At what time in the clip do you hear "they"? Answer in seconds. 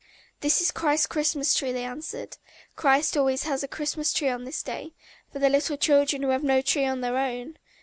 1.71-1.83